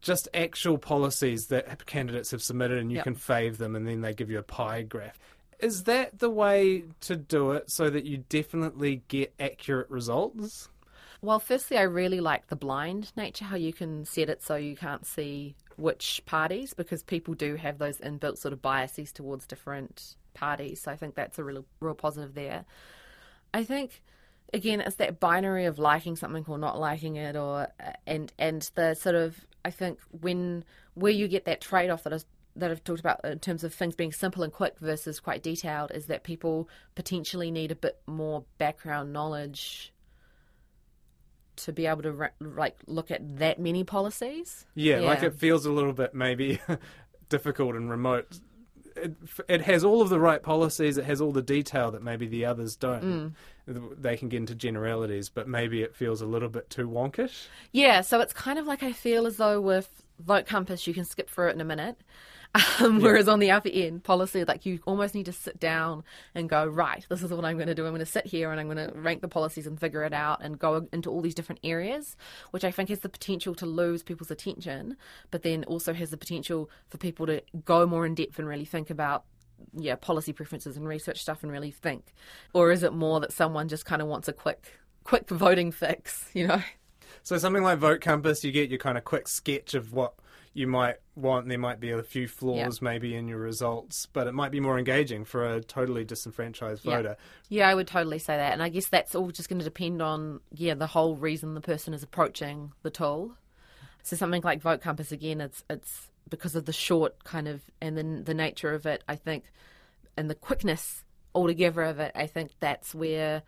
just 0.00 0.28
actual 0.34 0.78
policies 0.78 1.46
that 1.46 1.86
candidates 1.86 2.30
have 2.30 2.42
submitted 2.42 2.78
and 2.78 2.90
you 2.90 2.96
yep. 2.96 3.04
can 3.04 3.16
fave 3.16 3.56
them 3.56 3.74
and 3.74 3.86
then 3.86 4.00
they 4.00 4.14
give 4.14 4.30
you 4.30 4.38
a 4.38 4.42
pie 4.42 4.82
graph. 4.82 5.18
Is 5.58 5.84
that 5.84 6.20
the 6.20 6.30
way 6.30 6.84
to 7.00 7.16
do 7.16 7.52
it 7.52 7.70
so 7.70 7.90
that 7.90 8.04
you 8.04 8.18
definitely 8.28 9.02
get 9.08 9.34
accurate 9.40 9.90
results? 9.90 10.68
Well, 11.20 11.40
firstly, 11.40 11.76
I 11.78 11.82
really 11.82 12.20
like 12.20 12.46
the 12.46 12.56
blind 12.56 13.12
nature, 13.16 13.44
how 13.44 13.56
you 13.56 13.72
can 13.72 14.04
set 14.04 14.28
it 14.28 14.42
so 14.42 14.54
you 14.54 14.76
can't 14.76 15.04
see 15.04 15.56
which 15.76 16.22
parties, 16.26 16.74
because 16.74 17.02
people 17.02 17.34
do 17.34 17.56
have 17.56 17.78
those 17.78 17.98
inbuilt 17.98 18.38
sort 18.38 18.52
of 18.52 18.62
biases 18.62 19.12
towards 19.12 19.46
different 19.46 20.14
parties. 20.34 20.82
So 20.82 20.92
I 20.92 20.96
think 20.96 21.16
that's 21.16 21.38
a 21.38 21.44
real, 21.44 21.64
real 21.80 21.94
positive 21.94 22.34
there. 22.34 22.64
I 23.52 23.64
think 23.64 24.02
again 24.54 24.80
it's 24.80 24.96
that 24.96 25.20
binary 25.20 25.66
of 25.66 25.78
liking 25.78 26.16
something 26.16 26.44
or 26.48 26.58
not 26.58 26.78
liking 26.78 27.16
it 27.16 27.36
or 27.36 27.68
uh, 27.80 27.92
and 28.06 28.32
and 28.38 28.70
the 28.74 28.94
sort 28.94 29.14
of 29.14 29.36
I 29.64 29.70
think 29.70 29.98
when 30.20 30.64
where 30.94 31.12
you 31.12 31.28
get 31.28 31.44
that 31.46 31.60
trade 31.60 31.90
off 31.90 32.04
that 32.04 32.12
is 32.12 32.24
that 32.56 32.70
I've 32.70 32.82
talked 32.82 33.00
about 33.00 33.24
in 33.24 33.38
terms 33.38 33.62
of 33.62 33.72
things 33.72 33.94
being 33.94 34.12
simple 34.12 34.42
and 34.42 34.52
quick 34.52 34.78
versus 34.80 35.20
quite 35.20 35.42
detailed 35.42 35.92
is 35.92 36.06
that 36.06 36.24
people 36.24 36.68
potentially 36.94 37.50
need 37.50 37.70
a 37.70 37.76
bit 37.76 38.00
more 38.06 38.44
background 38.58 39.12
knowledge 39.12 39.92
to 41.58 41.72
be 41.72 41.86
able 41.86 42.02
to 42.02 42.12
re- 42.12 42.28
like 42.40 42.76
look 42.86 43.10
at 43.10 43.38
that 43.38 43.58
many 43.58 43.84
policies. 43.84 44.66
Yeah, 44.74 45.00
yeah, 45.00 45.06
like 45.06 45.22
it 45.22 45.34
feels 45.34 45.66
a 45.66 45.72
little 45.72 45.92
bit 45.92 46.14
maybe 46.14 46.60
difficult 47.28 47.76
and 47.76 47.90
remote. 47.90 48.38
It, 48.96 49.14
it, 49.48 49.60
has 49.62 49.84
all 49.84 50.02
of 50.02 50.08
the 50.08 50.18
right 50.18 50.42
policies. 50.42 50.98
It 50.98 51.04
has 51.04 51.20
all 51.20 51.30
the 51.30 51.42
detail 51.42 51.92
that 51.92 52.02
maybe 52.02 52.26
the 52.26 52.44
others 52.44 52.74
don't. 52.74 53.34
Mm. 53.68 53.94
They 53.96 54.16
can 54.16 54.28
get 54.28 54.38
into 54.38 54.56
generalities, 54.56 55.28
but 55.28 55.46
maybe 55.46 55.82
it 55.82 55.94
feels 55.94 56.20
a 56.20 56.26
little 56.26 56.48
bit 56.48 56.68
too 56.68 56.88
wonkish. 56.88 57.46
Yeah, 57.70 58.00
so 58.00 58.20
it's 58.20 58.32
kind 58.32 58.58
of 58.58 58.66
like 58.66 58.82
I 58.82 58.92
feel 58.92 59.26
as 59.26 59.36
though 59.36 59.60
with 59.60 60.02
Vote 60.18 60.46
Compass, 60.46 60.86
you 60.86 60.94
can 60.94 61.04
skip 61.04 61.30
through 61.30 61.48
it 61.48 61.54
in 61.54 61.60
a 61.60 61.64
minute. 61.64 61.96
Um, 62.80 63.00
whereas 63.00 63.28
on 63.28 63.40
the 63.40 63.50
other 63.50 63.68
end 63.70 64.04
policy, 64.04 64.44
like 64.44 64.64
you 64.64 64.80
almost 64.86 65.14
need 65.14 65.26
to 65.26 65.32
sit 65.32 65.60
down 65.60 66.02
and 66.34 66.48
go, 66.48 66.64
right, 66.64 67.04
this 67.08 67.22
is 67.22 67.30
what 67.30 67.44
I'm 67.44 67.56
going 67.56 67.68
to 67.68 67.74
do. 67.74 67.84
I'm 67.84 67.90
going 67.90 67.98
to 67.98 68.06
sit 68.06 68.24
here 68.24 68.50
and 68.50 68.60
I'm 68.60 68.68
going 68.68 68.88
to 68.88 68.98
rank 68.98 69.20
the 69.20 69.28
policies 69.28 69.66
and 69.66 69.78
figure 69.78 70.02
it 70.04 70.12
out 70.12 70.42
and 70.42 70.58
go 70.58 70.86
into 70.92 71.10
all 71.10 71.20
these 71.20 71.34
different 71.34 71.60
areas, 71.62 72.16
which 72.52 72.64
I 72.64 72.70
think 72.70 72.88
has 72.88 73.00
the 73.00 73.08
potential 73.08 73.54
to 73.56 73.66
lose 73.66 74.02
people's 74.02 74.30
attention, 74.30 74.96
but 75.30 75.42
then 75.42 75.64
also 75.64 75.92
has 75.92 76.10
the 76.10 76.16
potential 76.16 76.70
for 76.88 76.96
people 76.96 77.26
to 77.26 77.42
go 77.64 77.86
more 77.86 78.06
in 78.06 78.14
depth 78.14 78.38
and 78.38 78.48
really 78.48 78.64
think 78.64 78.90
about 78.90 79.24
yeah, 79.76 79.96
policy 79.96 80.32
preferences 80.32 80.76
and 80.76 80.86
research 80.86 81.20
stuff 81.20 81.42
and 81.42 81.52
really 81.52 81.70
think? 81.70 82.14
Or 82.54 82.70
is 82.70 82.82
it 82.82 82.92
more 82.92 83.20
that 83.20 83.32
someone 83.32 83.68
just 83.68 83.84
kind 83.84 84.00
of 84.00 84.08
wants 84.08 84.28
a 84.28 84.32
quick 84.32 84.78
quick 85.04 85.28
voting 85.30 85.72
fix, 85.72 86.30
you 86.34 86.46
know? 86.46 86.62
So 87.28 87.36
something 87.36 87.62
like 87.62 87.76
Vote 87.76 88.00
Compass, 88.00 88.42
you 88.42 88.50
get 88.52 88.70
your 88.70 88.78
kind 88.78 88.96
of 88.96 89.04
quick 89.04 89.28
sketch 89.28 89.74
of 89.74 89.92
what 89.92 90.14
you 90.54 90.66
might 90.66 90.96
want. 91.14 91.46
There 91.46 91.58
might 91.58 91.78
be 91.78 91.90
a 91.90 92.02
few 92.02 92.26
flaws 92.26 92.56
yeah. 92.80 92.84
maybe 92.88 93.14
in 93.14 93.28
your 93.28 93.36
results, 93.36 94.06
but 94.06 94.26
it 94.26 94.32
might 94.32 94.50
be 94.50 94.60
more 94.60 94.78
engaging 94.78 95.26
for 95.26 95.44
a 95.44 95.60
totally 95.62 96.06
disenfranchised 96.06 96.84
voter. 96.84 97.18
Yeah. 97.50 97.64
yeah, 97.64 97.68
I 97.68 97.74
would 97.74 97.86
totally 97.86 98.18
say 98.18 98.34
that. 98.34 98.54
And 98.54 98.62
I 98.62 98.70
guess 98.70 98.88
that's 98.88 99.14
all 99.14 99.30
just 99.30 99.50
going 99.50 99.58
to 99.58 99.64
depend 99.66 100.00
on, 100.00 100.40
yeah, 100.54 100.72
the 100.72 100.86
whole 100.86 101.16
reason 101.16 101.52
the 101.52 101.60
person 101.60 101.92
is 101.92 102.02
approaching 102.02 102.72
the 102.82 102.88
tool. 102.88 103.32
So 104.02 104.16
something 104.16 104.40
like 104.40 104.62
Vote 104.62 104.80
Compass, 104.80 105.12
again, 105.12 105.42
it's, 105.42 105.62
it's 105.68 106.08
because 106.30 106.56
of 106.56 106.64
the 106.64 106.72
short 106.72 107.24
kind 107.24 107.46
of, 107.46 107.60
and 107.82 107.94
then 107.98 108.24
the 108.24 108.32
nature 108.32 108.72
of 108.72 108.86
it, 108.86 109.04
I 109.06 109.16
think, 109.16 109.44
and 110.16 110.30
the 110.30 110.34
quickness 110.34 111.04
altogether 111.34 111.82
of 111.82 112.00
it, 112.00 112.12
I 112.14 112.26
think 112.26 112.52
that's 112.58 112.94
where 112.94 113.42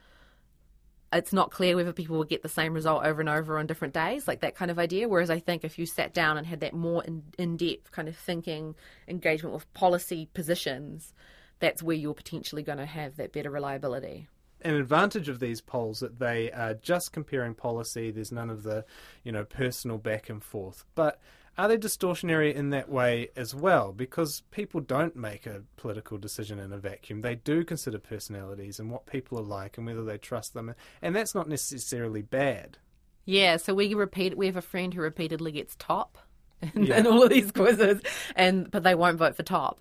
it's 1.12 1.32
not 1.32 1.50
clear 1.50 1.76
whether 1.76 1.92
people 1.92 2.16
will 2.16 2.24
get 2.24 2.42
the 2.42 2.48
same 2.48 2.72
result 2.72 3.04
over 3.04 3.20
and 3.20 3.28
over 3.28 3.58
on 3.58 3.66
different 3.66 3.94
days, 3.94 4.28
like 4.28 4.40
that 4.40 4.54
kind 4.54 4.70
of 4.70 4.78
idea. 4.78 5.08
Whereas 5.08 5.30
I 5.30 5.40
think 5.40 5.64
if 5.64 5.78
you 5.78 5.86
sat 5.86 6.14
down 6.14 6.38
and 6.38 6.46
had 6.46 6.60
that 6.60 6.74
more 6.74 7.02
in, 7.04 7.22
in 7.38 7.56
depth 7.56 7.90
kind 7.90 8.08
of 8.08 8.16
thinking 8.16 8.74
engagement 9.08 9.54
with 9.54 9.72
policy 9.74 10.28
positions, 10.34 11.12
that's 11.58 11.82
where 11.82 11.96
you're 11.96 12.14
potentially 12.14 12.62
going 12.62 12.78
to 12.78 12.86
have 12.86 13.16
that 13.16 13.32
better 13.32 13.50
reliability 13.50 14.28
an 14.62 14.74
advantage 14.74 15.28
of 15.28 15.40
these 15.40 15.60
polls 15.60 15.96
is 15.96 16.00
that 16.00 16.18
they 16.18 16.50
are 16.52 16.74
just 16.74 17.12
comparing 17.12 17.54
policy. 17.54 18.10
There's 18.10 18.32
none 18.32 18.50
of 18.50 18.62
the, 18.62 18.84
you 19.24 19.32
know, 19.32 19.44
personal 19.44 19.98
back 19.98 20.28
and 20.28 20.42
forth. 20.42 20.84
But 20.94 21.20
are 21.58 21.68
they 21.68 21.76
distortionary 21.76 22.54
in 22.54 22.70
that 22.70 22.88
way 22.88 23.28
as 23.36 23.54
well? 23.54 23.92
Because 23.92 24.42
people 24.50 24.80
don't 24.80 25.16
make 25.16 25.46
a 25.46 25.62
political 25.76 26.16
decision 26.16 26.58
in 26.58 26.72
a 26.72 26.78
vacuum. 26.78 27.20
They 27.20 27.34
do 27.34 27.64
consider 27.64 27.98
personalities 27.98 28.78
and 28.78 28.90
what 28.90 29.06
people 29.06 29.38
are 29.38 29.44
like 29.44 29.76
and 29.76 29.86
whether 29.86 30.04
they 30.04 30.18
trust 30.18 30.54
them. 30.54 30.74
And 31.02 31.14
that's 31.14 31.34
not 31.34 31.48
necessarily 31.48 32.22
bad. 32.22 32.78
Yeah, 33.24 33.58
so 33.58 33.74
we 33.74 33.94
repeat. 33.94 34.36
We 34.36 34.46
have 34.46 34.56
a 34.56 34.62
friend 34.62 34.92
who 34.94 35.02
repeatedly 35.02 35.52
gets 35.52 35.76
TOP 35.76 36.18
in, 36.74 36.86
yeah. 36.86 36.98
in 36.98 37.06
all 37.06 37.22
of 37.22 37.30
these 37.30 37.52
quizzes, 37.52 38.00
and 38.34 38.70
but 38.70 38.82
they 38.82 38.94
won't 38.94 39.18
vote 39.18 39.36
for 39.36 39.42
TOP. 39.42 39.80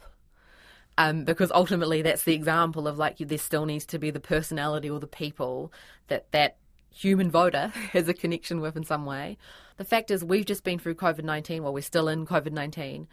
Um, 0.97 1.23
because 1.23 1.49
ultimately 1.51 2.01
that's 2.01 2.23
the 2.23 2.33
example 2.33 2.85
of 2.85 2.97
like 2.97 3.17
there 3.19 3.37
still 3.37 3.65
needs 3.65 3.85
to 3.85 3.99
be 3.99 4.11
the 4.11 4.19
personality 4.19 4.89
or 4.89 4.99
the 4.99 5.07
people 5.07 5.71
that 6.07 6.29
that 6.33 6.57
human 6.91 7.31
voter 7.31 7.67
has 7.93 8.07
a 8.07 8.13
connection 8.13 8.61
with 8.61 8.75
in 8.75 8.83
some 8.83 9.05
way. 9.05 9.37
The 9.77 9.85
fact 9.85 10.11
is, 10.11 10.23
we've 10.23 10.45
just 10.45 10.63
been 10.63 10.79
through 10.79 10.95
COVID 10.95 11.23
19 11.23 11.63
while 11.63 11.73
we're 11.73 11.81
still 11.81 12.07
in 12.07 12.25
COVID 12.25 12.51
19. 12.51 13.07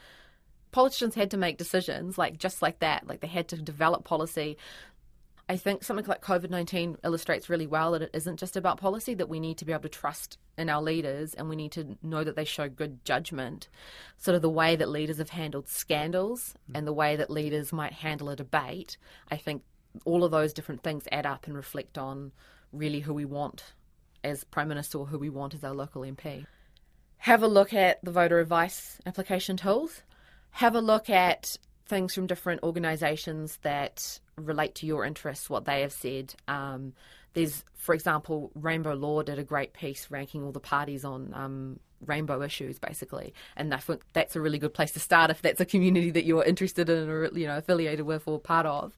Politicians 0.72 1.14
had 1.14 1.30
to 1.30 1.36
make 1.36 1.58
decisions 1.58 2.18
like 2.18 2.38
just 2.38 2.60
like 2.60 2.80
that, 2.80 3.06
like 3.06 3.20
they 3.20 3.28
had 3.28 3.48
to 3.48 3.56
develop 3.56 4.04
policy. 4.04 4.56
I 5.48 5.56
think 5.56 5.84
something 5.84 6.06
like 6.06 6.22
COVID 6.22 6.50
19 6.50 6.98
illustrates 7.04 7.48
really 7.48 7.68
well 7.68 7.92
that 7.92 8.02
it 8.02 8.10
isn't 8.12 8.38
just 8.38 8.56
about 8.56 8.80
policy, 8.80 9.14
that 9.14 9.28
we 9.28 9.38
need 9.38 9.58
to 9.58 9.64
be 9.64 9.72
able 9.72 9.82
to 9.82 9.88
trust 9.88 10.38
in 10.58 10.68
our 10.68 10.82
leaders 10.82 11.34
and 11.34 11.48
we 11.48 11.54
need 11.54 11.70
to 11.72 11.96
know 12.02 12.24
that 12.24 12.34
they 12.34 12.44
show 12.44 12.68
good 12.68 13.04
judgment. 13.04 13.68
Sort 14.16 14.34
of 14.34 14.42
the 14.42 14.50
way 14.50 14.74
that 14.74 14.88
leaders 14.88 15.18
have 15.18 15.30
handled 15.30 15.68
scandals 15.68 16.54
and 16.74 16.84
the 16.86 16.92
way 16.92 17.14
that 17.14 17.30
leaders 17.30 17.72
might 17.72 17.92
handle 17.92 18.28
a 18.28 18.36
debate, 18.36 18.96
I 19.30 19.36
think 19.36 19.62
all 20.04 20.24
of 20.24 20.32
those 20.32 20.52
different 20.52 20.82
things 20.82 21.06
add 21.12 21.26
up 21.26 21.46
and 21.46 21.54
reflect 21.54 21.96
on 21.96 22.32
really 22.78 23.00
who 23.00 23.14
we 23.14 23.24
want 23.24 23.64
as 24.24 24.44
Prime 24.44 24.68
Minister 24.68 24.98
or 24.98 25.06
who 25.06 25.18
we 25.18 25.30
want 25.30 25.54
as 25.54 25.64
our 25.64 25.74
local 25.74 26.02
MP. 26.02 26.46
Have 27.18 27.42
a 27.42 27.48
look 27.48 27.72
at 27.72 28.04
the 28.04 28.10
voter 28.10 28.38
advice 28.38 28.98
application 29.06 29.56
tools. 29.56 30.02
Have 30.50 30.74
a 30.74 30.80
look 30.80 31.10
at 31.10 31.56
things 31.86 32.14
from 32.14 32.26
different 32.26 32.62
organisations 32.62 33.58
that 33.62 34.20
relate 34.36 34.74
to 34.76 34.86
your 34.86 35.04
interests, 35.04 35.48
what 35.48 35.64
they 35.64 35.82
have 35.82 35.92
said. 35.92 36.34
Um, 36.48 36.92
there's, 37.34 37.64
for 37.74 37.94
example, 37.94 38.50
Rainbow 38.54 38.94
Law 38.94 39.22
did 39.22 39.38
a 39.38 39.44
great 39.44 39.72
piece 39.72 40.10
ranking 40.10 40.42
all 40.42 40.52
the 40.52 40.60
parties 40.60 41.04
on 41.04 41.32
um, 41.34 41.80
rainbow 42.04 42.42
issues, 42.42 42.78
basically, 42.78 43.34
and 43.56 43.72
I 43.72 43.78
think 43.78 44.02
that's 44.12 44.36
a 44.36 44.40
really 44.40 44.58
good 44.58 44.74
place 44.74 44.92
to 44.92 45.00
start 45.00 45.30
if 45.30 45.42
that's 45.42 45.60
a 45.60 45.66
community 45.66 46.10
that 46.10 46.24
you're 46.24 46.44
interested 46.44 46.88
in 46.88 47.08
or 47.08 47.26
you 47.28 47.46
know 47.46 47.58
affiliated 47.58 48.06
with 48.06 48.26
or 48.26 48.40
part 48.40 48.66
of 48.66 48.96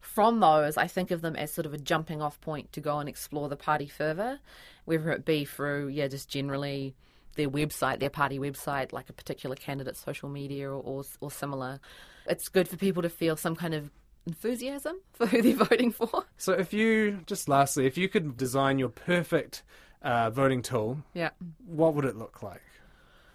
from 0.00 0.40
those, 0.40 0.76
I 0.76 0.86
think 0.86 1.10
of 1.10 1.20
them 1.20 1.36
as 1.36 1.52
sort 1.52 1.66
of 1.66 1.74
a 1.74 1.78
jumping 1.78 2.22
off 2.22 2.40
point 2.40 2.72
to 2.72 2.80
go 2.80 2.98
and 2.98 3.08
explore 3.08 3.48
the 3.48 3.56
party 3.56 3.86
further, 3.86 4.40
whether 4.84 5.10
it 5.10 5.24
be 5.24 5.44
through, 5.44 5.88
yeah, 5.88 6.08
just 6.08 6.28
generally 6.28 6.94
their 7.36 7.48
website, 7.48 8.00
their 8.00 8.10
party 8.10 8.38
website, 8.38 8.92
like 8.92 9.08
a 9.08 9.12
particular 9.12 9.56
candidate's 9.56 10.00
social 10.00 10.28
media 10.28 10.68
or, 10.70 10.80
or, 10.82 11.04
or 11.20 11.30
similar. 11.30 11.80
It's 12.26 12.48
good 12.48 12.68
for 12.68 12.76
people 12.76 13.02
to 13.02 13.08
feel 13.08 13.36
some 13.36 13.56
kind 13.56 13.74
of 13.74 13.90
enthusiasm 14.26 15.00
for 15.12 15.26
who 15.26 15.42
they're 15.42 15.54
voting 15.54 15.92
for. 15.92 16.24
So, 16.36 16.52
if 16.52 16.72
you, 16.72 17.20
just 17.26 17.48
lastly, 17.48 17.86
if 17.86 17.96
you 17.96 18.08
could 18.08 18.36
design 18.36 18.78
your 18.78 18.88
perfect 18.88 19.62
uh, 20.02 20.30
voting 20.30 20.62
tool, 20.62 20.98
yeah, 21.14 21.30
what 21.66 21.94
would 21.94 22.04
it 22.04 22.16
look 22.16 22.42
like? 22.42 22.62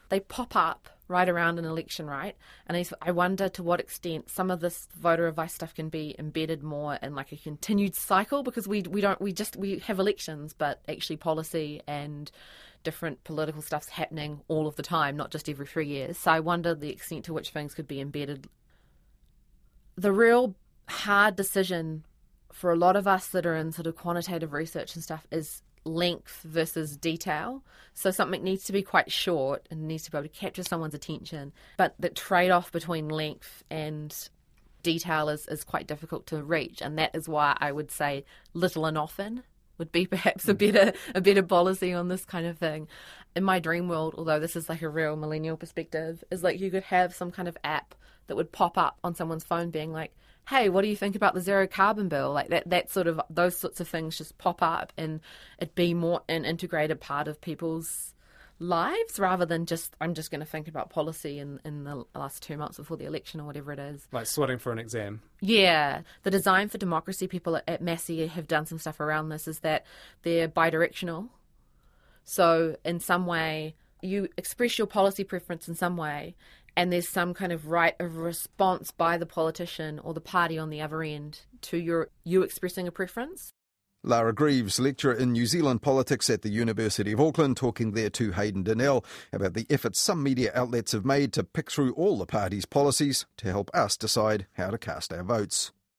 They 0.10 0.20
pop 0.20 0.56
up 0.56 0.90
right 1.08 1.30
around 1.30 1.60
an 1.60 1.66
election, 1.66 2.08
right? 2.08 2.36
And 2.68 2.90
I 3.02 3.12
wonder 3.12 3.48
to 3.50 3.64
what 3.64 3.80
extent 3.80 4.30
some 4.30 4.50
of 4.50 4.60
this 4.60 4.88
voter 4.98 5.28
advice 5.28 5.54
stuff 5.54 5.76
can 5.76 5.90
be 5.90 6.16
embedded 6.18 6.64
more 6.64 6.96
in 7.02 7.14
like 7.14 7.32
a 7.32 7.38
continued 7.38 7.96
cycle 7.96 8.44
because 8.44 8.68
we 8.68 8.82
we 8.82 9.02
don't 9.02 9.22
we 9.22 9.32
just 9.32 9.56
we 9.56 9.80
have 9.80 10.00
elections, 10.00 10.54
but 10.54 10.82
actually 10.88 11.18
policy 11.18 11.82
and 11.88 12.32
different 12.84 13.24
political 13.24 13.62
stuff's 13.62 13.90
happening 13.90 14.42
all 14.48 14.68
of 14.68 14.76
the 14.76 14.84
time, 14.84 15.16
not 15.18 15.32
just 15.32 15.50
every 15.50 15.66
three 15.66 15.88
years. 15.88 16.18
So 16.18 16.32
I 16.32 16.40
wonder 16.40 16.74
the 16.74 16.90
extent 16.90 17.26
to 17.26 17.34
which 17.34 17.50
things 17.50 17.74
could 17.74 17.88
be 17.88 18.00
embedded. 18.00 18.48
The 19.96 20.12
real 20.12 20.56
hard 20.88 21.36
decision 21.36 22.06
for 22.52 22.72
a 22.72 22.76
lot 22.76 22.96
of 22.96 23.08
us 23.08 23.28
that 23.28 23.46
are 23.46 23.56
in 23.56 23.72
sort 23.72 23.88
of 23.88 23.96
quantitative 23.96 24.54
research 24.54 24.96
and 24.96 25.04
stuff 25.04 25.28
is 25.32 25.62
length 25.86 26.42
versus 26.44 26.98
detail. 26.98 27.63
So 27.94 28.12
something 28.12 28.44
needs 28.44 28.65
to 28.65 28.74
be 28.74 28.82
quite 28.82 29.12
short 29.12 29.68
and 29.72 29.88
needs 29.88 30.04
to 30.04 30.12
be 30.12 30.18
able 30.18 30.27
to 30.27 30.34
capture 30.34 30.63
someone's 30.63 30.94
attention. 30.94 31.54
But 31.77 31.96
the 32.00 32.10
trade 32.10 32.51
off 32.51 32.72
between 32.72 33.08
length 33.08 33.63
and 33.70 34.13
detail 34.84 35.30
is, 35.30 35.48
is 35.48 35.63
quite 35.63 35.88
difficult 35.88 36.27
to 36.27 36.44
reach. 36.44 36.82
And 36.82 36.98
that 36.98 37.15
is 37.15 37.30
why 37.30 37.56
I 37.60 37.72
would 37.72 37.92
say 37.92 38.25
little 38.54 38.86
and 38.86 38.98
often 38.98 39.44
would 39.77 39.92
be 39.92 40.06
perhaps 40.15 40.48
a 40.48 40.54
mm. 40.54 40.58
better 40.58 40.94
a 41.13 41.22
better 41.22 41.44
policy 41.44 41.94
on 41.94 42.08
this 42.08 42.25
kind 42.25 42.46
of 42.46 42.58
thing. 42.58 42.88
In 43.36 43.44
my 43.44 43.60
dream 43.60 43.89
world, 43.89 44.15
although 44.18 44.39
this 44.39 44.56
is 44.56 44.70
like 44.70 44.82
a 44.82 44.89
real 44.89 45.15
millennial 45.15 45.58
perspective, 45.58 46.24
is 46.32 46.44
like 46.44 46.60
you 46.60 46.72
could 46.72 46.84
have 46.84 47.13
some 47.13 47.32
kind 47.32 47.48
of 47.48 47.58
app 47.63 47.96
that 48.27 48.36
would 48.36 48.51
pop 48.51 48.77
up 48.77 48.98
on 49.04 49.13
someone's 49.13 49.44
phone 49.44 49.70
being 49.70 49.92
like, 49.92 50.15
hey, 50.48 50.70
what 50.70 50.82
do 50.82 50.88
you 50.88 50.96
think 50.96 51.16
about 51.16 51.34
the 51.34 51.42
zero 51.42 51.68
carbon 51.68 52.08
bill? 52.08 52.32
Like 52.32 52.50
that, 52.50 52.70
that 52.70 52.92
sort 52.92 53.08
of, 53.08 53.20
those 53.30 53.58
sorts 53.58 53.80
of 53.80 53.88
things 53.88 54.18
just 54.18 54.38
pop 54.38 54.62
up 54.62 54.94
and 54.98 55.20
it 55.60 55.75
be 55.75 55.94
more 55.94 56.22
an 56.30 56.46
integrated 56.46 57.02
part 57.02 57.28
of 57.28 57.42
people's 57.42 58.14
lives 58.60 59.20
rather 59.20 59.46
than 59.46 59.66
just, 59.66 59.96
I'm 60.00 60.14
just 60.14 60.32
going 60.32 60.40
to 60.40 60.46
think 60.46 60.68
about 60.68 60.90
policy 60.90 61.40
in, 61.40 61.60
in 61.66 61.84
the 61.84 62.06
last 62.16 62.42
two 62.44 62.58
months 62.58 62.78
before 62.78 62.96
the 62.96 63.06
election 63.06 63.42
or 63.42 63.46
whatever 63.46 63.74
it 63.74 63.80
is. 63.80 64.08
Like 64.12 64.28
sweating 64.28 64.60
for 64.60 64.72
an 64.72 64.80
exam. 64.80 65.22
Yeah. 65.42 66.02
The 66.24 66.32
Design 66.32 66.70
for 66.70 66.78
Democracy 66.78 67.28
people 67.28 67.58
at, 67.58 67.64
at 67.68 67.82
Massey 67.82 68.28
have 68.28 68.48
done 68.48 68.66
some 68.66 68.80
stuff 68.80 69.00
around 69.00 69.30
this 69.30 69.48
is 69.48 69.60
that 69.60 69.86
they're 70.22 70.48
bidirectional. 70.48 71.30
So 72.24 72.78
in 72.86 73.00
some 73.00 73.25
way, 73.25 73.75
you 74.02 74.30
express 74.38 74.78
your 74.78 74.88
policy 74.88 75.24
preference 75.24 75.68
in 75.68 75.75
some 75.75 75.98
way, 75.98 76.36
and 76.75 76.91
there's 76.91 77.08
some 77.08 77.34
kind 77.34 77.51
of 77.51 77.67
right 77.67 77.96
of 78.00 78.17
response 78.17 78.91
by 78.91 79.17
the 79.17 79.25
politician 79.25 80.00
or 80.00 80.13
the 80.13 80.22
party 80.22 80.58
on 80.58 80.70
the 80.70 80.82
other 80.82 81.01
end 81.03 81.41
to 81.62 81.77
your 81.77 82.10
you 82.24 82.41
expressing 82.41 82.88
a 82.88 82.91
preference. 82.91 83.51
Lara 84.03 84.34
Greaves, 84.34 84.79
lecturer 84.79 85.13
in 85.13 85.32
New 85.32 85.48
Zealand 85.48 85.82
politics 85.82 86.29
at 86.29 86.44
the 86.44 86.50
University 86.50 87.12
of 87.12 87.20
Auckland, 87.20 87.58
talking 87.58 87.94
there 87.94 88.12
to 88.12 88.34
Hayden 88.34 88.62
Donnell 88.62 89.03
about 89.34 89.55
the 89.55 89.65
efforts 89.67 90.00
some 90.00 90.22
media 90.22 90.51
outlets 90.53 90.91
have 90.91 91.05
made 91.05 91.34
to 91.34 91.44
pick 91.44 91.72
through 91.72 91.94
all 91.94 92.20
the 92.20 92.27
party's 92.27 92.67
policies 92.67 93.25
to 93.38 93.50
help 93.50 93.72
us 93.74 93.98
decide 93.98 94.46
how 94.53 94.70
to 94.70 94.77
cast 94.77 95.12
our 95.12 95.24
votes. 95.24 95.72